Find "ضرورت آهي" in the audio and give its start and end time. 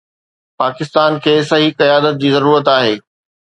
2.39-2.97